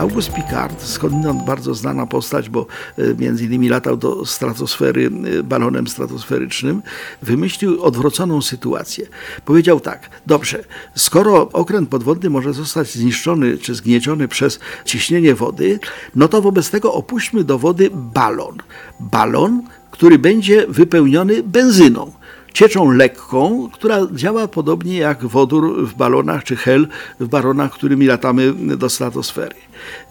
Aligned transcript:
August 0.00 0.32
Picard, 0.32 0.82
skądinąd 0.82 1.44
bardzo 1.44 1.74
znana 1.74 2.06
postać, 2.06 2.48
bo 2.48 2.66
e, 2.98 3.14
między 3.14 3.44
innymi 3.44 3.68
latał 3.68 3.96
do 3.96 4.26
stratosfery 4.26 5.10
e, 5.38 5.42
balonem 5.42 5.88
stratosferycznym, 5.88 6.82
wymyślił 7.22 7.82
odwróconą 7.82 8.42
sytuację. 8.42 9.06
Powiedział 9.44 9.80
tak, 9.80 10.10
dobrze, 10.26 10.64
skoro 10.94 11.48
okręt 11.52 11.88
podwodny 11.88 12.30
może 12.30 12.52
zostać 12.52 12.92
zniszczony 12.92 13.58
czy 13.58 13.74
zgnieciony 13.74 14.28
przez 14.28 14.60
ciśnienie 14.84 15.34
wody, 15.34 15.78
no 16.14 16.28
to 16.28 16.42
wobec 16.42 16.70
tego 16.70 16.92
opuśćmy 16.94 17.44
do 17.44 17.58
wody 17.58 17.90
balon. 17.92 18.56
Balon, 19.00 19.62
który 19.90 20.18
będzie 20.18 20.66
wypełniony 20.68 21.42
benzyną 21.42 22.12
cieczą 22.52 22.90
lekką, 22.90 23.68
która 23.72 23.98
działa 24.12 24.48
podobnie 24.48 24.98
jak 24.98 25.26
wodór 25.26 25.86
w 25.86 25.94
balonach 25.94 26.44
czy 26.44 26.56
hel 26.56 26.88
w 27.20 27.28
balonach, 27.28 27.72
którymi 27.72 28.06
latamy 28.06 28.52
do 28.76 28.88
stratosfery. 28.88 29.54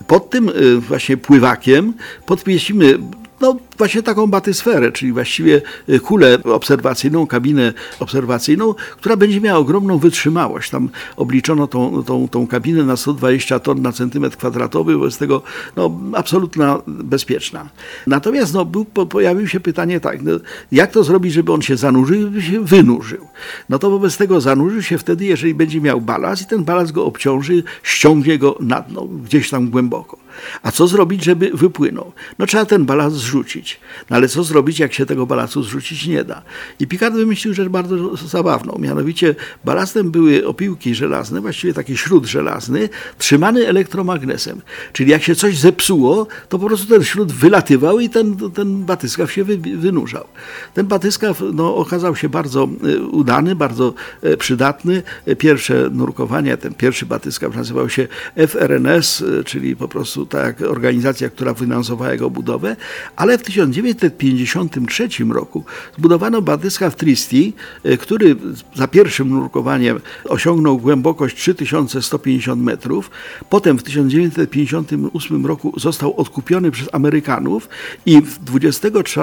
Pod 0.08 0.30
tym 0.30 0.50
y, 0.50 0.80
właśnie 0.80 1.18
pływakiem 1.18 1.94
podpiecimy 2.26 3.00
no, 3.42 3.56
właśnie 3.78 4.04
taką 4.04 4.28
batysferę, 4.28 4.92
czyli 4.92 5.12
właściwie 5.12 5.62
y, 5.90 6.00
kulę 6.00 6.44
obserwacyjną, 6.44 7.28
kabinę 7.28 7.74
obserwacyjną, 8.00 8.76
która 8.98 9.18
będzie 9.18 9.42
miała 9.42 9.60
ogromną 9.60 9.98
wytrzymałość. 9.98 10.70
Tam 10.70 10.90
obliczono 11.18 11.68
tą, 11.68 12.04
tą, 12.04 12.28
tą 12.28 12.48
kabinę 12.48 12.84
na 12.84 12.98
120 12.98 13.60
ton 13.60 13.82
na 13.82 13.92
centymetr 13.92 14.38
kwadratowy, 14.38 14.98
wobec 14.98 15.18
tego 15.18 15.42
no, 15.76 16.00
absolutna 16.14 16.82
bezpieczna. 16.88 17.70
Natomiast 18.08 18.54
no, 18.54 18.66
był, 18.66 18.86
po, 18.86 19.06
pojawiło 19.06 19.48
się 19.48 19.60
pytanie 19.60 20.00
tak, 20.00 20.22
no, 20.22 20.32
jak 20.72 20.92
to 20.92 21.04
zrobić, 21.04 21.34
żeby 21.34 21.54
on 21.54 21.62
się 21.62 21.78
zanurzył, 21.78 22.22
żeby 22.22 22.42
się 22.42 22.66
wynurzył. 22.66 23.28
No 23.70 23.80
to 23.80 23.90
wobec 23.90 24.18
tego 24.18 24.42
zanurzył 24.42 24.82
się 24.82 24.98
wtedy, 24.98 25.26
jeżeli 25.26 25.54
będzie 25.54 25.82
miał 25.82 26.02
balast 26.02 26.42
i 26.42 26.46
ten 26.46 26.64
balast 26.64 26.92
go 26.92 27.06
obciąży, 27.06 27.64
ściągnie 27.84 28.38
go 28.38 28.58
na 28.60 28.82
dno, 28.82 29.06
gdzieś 29.06 29.50
tam 29.50 29.70
głęboko. 29.70 30.18
A 30.64 30.72
co 30.72 30.88
zrobić, 30.88 31.24
żeby 31.24 31.52
wypłynął? 31.54 32.12
No 32.40 32.46
trzeba 32.46 32.66
ten 32.66 32.86
balast 32.86 33.16
zrzucić. 33.30 33.80
No 34.10 34.16
ale 34.16 34.28
co 34.28 34.44
zrobić, 34.44 34.80
jak 34.80 34.94
się 34.94 35.06
tego 35.06 35.26
balastu 35.26 35.64
zrzucić 35.64 36.08
nie 36.08 36.24
da? 36.24 36.42
I 36.80 36.88
Picard 36.88 37.16
wymyślił 37.16 37.54
rzecz 37.54 37.68
bardzo 37.68 38.18
zabawną. 38.18 38.78
Mianowicie 38.80 39.36
balastem 39.66 40.12
były 40.12 40.48
opiłki 40.48 40.96
żelazne, 40.96 41.42
właściwie 41.42 41.74
taki 41.74 41.98
śród 41.98 42.26
żelazny, 42.26 42.90
trzymany 43.18 43.68
elektromagnesem. 43.68 44.62
Czyli 44.94 45.12
jak 45.12 45.24
się 45.24 45.36
coś 45.36 45.58
zepsuło, 45.58 46.28
to 46.50 46.60
po 46.60 46.66
prostu 46.68 46.88
ten 46.88 47.04
śród 47.04 47.32
wylatywał 47.32 48.00
i 48.00 48.10
ten, 48.10 48.38
ten 48.54 48.86
batyskaw 48.86 49.32
się 49.32 49.44
wy, 49.44 49.58
wynurzał. 49.58 50.26
Ten 50.74 50.88
batyskaw 50.88 51.44
no, 51.54 51.76
okazał 51.76 52.16
się 52.16 52.30
bardzo 52.30 52.70
e, 52.84 53.00
udany, 53.00 53.56
bardzo 53.56 53.94
e, 54.22 54.38
przydatny. 54.38 55.04
Pierwsze 55.38 55.90
nurkowanie, 55.92 56.58
ten 56.58 56.74
pierwszy 56.74 57.06
batyskaw 57.06 57.56
nazywał 57.56 57.90
się 57.90 58.08
FRNS, 58.48 59.22
e, 59.22 59.44
czyli 59.44 59.76
po 59.76 59.88
prostu 59.88 60.26
tak 60.26 60.62
organizacja, 60.62 61.30
która 61.30 61.54
finansowała 61.54 62.12
jego 62.12 62.30
budowę, 62.30 62.76
ale 63.20 63.38
w 63.38 63.44
1953 63.44 65.10
roku 65.30 65.64
zbudowano 65.98 66.42
batyskaw 66.42 66.96
Tristi, 66.96 67.54
e, 67.84 67.98
który 67.98 68.36
za 68.76 68.88
pierwszym 68.88 69.30
nurkowaniem 69.30 70.00
osiągnął 70.26 70.78
głębokość 70.78 71.36
3150 71.36 72.62
metrów. 72.62 73.12
Potem 73.50 73.78
w 73.78 73.84
1958 73.84 75.46
roku 75.46 75.74
został 75.80 76.18
odkupiony 76.18 76.72
przez 76.72 76.90
Amerykanów 76.92 77.70
i 78.06 78.22
23 78.42 79.22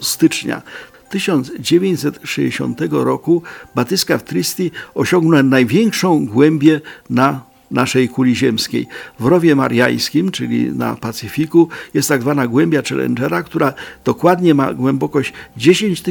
stycznia 0.00 0.62
1960 1.10 2.80
roku 2.90 3.42
batyskaw 3.74 4.22
Tristi 4.22 4.70
osiągnął 4.94 5.42
największą 5.42 6.26
głębię 6.26 6.80
na 7.10 7.47
naszej 7.70 8.08
kuli 8.08 8.36
ziemskiej. 8.36 8.86
W 9.20 9.26
rowie 9.26 9.56
mariańskim, 9.56 10.30
czyli 10.30 10.72
na 10.72 10.96
Pacyfiku, 10.96 11.68
jest 11.94 12.08
tak 12.08 12.22
zwana 12.22 12.46
głębia 12.46 12.82
Challengera, 12.88 13.42
która 13.42 13.72
dokładnie 14.04 14.54
ma 14.54 14.74
głębokość 14.74 15.32
10 15.56 16.02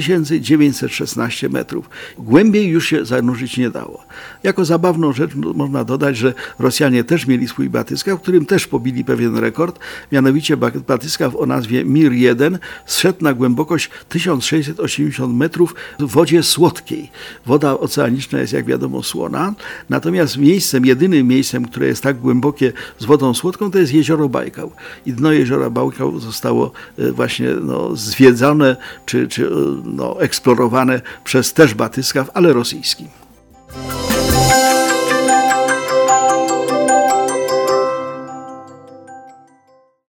916 0.41 1.49
metrów. 1.49 1.89
Głębiej 2.17 2.67
już 2.67 2.87
się 2.87 3.05
zanurzyć 3.05 3.57
nie 3.57 3.69
dało. 3.69 4.03
Jako 4.43 4.65
zabawną 4.65 5.13
rzecz 5.13 5.35
można 5.35 5.83
dodać, 5.83 6.17
że 6.17 6.33
Rosjanie 6.59 7.03
też 7.03 7.27
mieli 7.27 7.47
swój 7.47 7.69
batyskaw, 7.69 8.19
w 8.19 8.21
którym 8.21 8.45
też 8.45 8.67
pobili 8.67 9.05
pewien 9.05 9.37
rekord, 9.37 9.79
mianowicie 10.11 10.57
batyskaw 10.87 11.35
o 11.35 11.45
nazwie 11.45 11.85
Mir-1 11.85 12.57
zszedł 12.85 13.23
na 13.23 13.33
głębokość 13.33 13.89
1680 14.09 15.35
metrów 15.35 15.75
w 15.99 16.05
wodzie 16.05 16.43
słodkiej. 16.43 17.11
Woda 17.45 17.79
oceaniczna 17.79 18.39
jest 18.39 18.53
jak 18.53 18.65
wiadomo 18.65 19.03
słona, 19.03 19.53
natomiast 19.89 20.37
miejscem, 20.37 20.85
jedynym 20.85 21.27
miejscem, 21.27 21.46
miejscem, 21.47 21.65
które 21.65 21.87
jest 21.87 22.03
tak 22.03 22.19
głębokie 22.19 22.73
z 22.99 23.05
wodą 23.05 23.33
słodką, 23.33 23.71
to 23.71 23.79
jest 23.79 23.93
jezioro 23.93 24.29
Bajkał. 24.29 24.71
I 25.05 25.13
dno 25.13 25.31
jeziora 25.31 25.69
Bajkał 25.69 26.19
zostało 26.19 26.71
e, 26.97 27.11
właśnie 27.11 27.47
no, 27.61 27.95
zwiedzane 27.95 28.75
czy, 29.05 29.27
czy 29.27 29.47
e, 29.47 29.49
no, 29.83 30.21
eksplorowane 30.21 31.01
przez 31.23 31.53
też 31.53 31.73
batyskaw, 31.73 32.29
ale 32.33 32.53
rosyjski. 32.53 33.07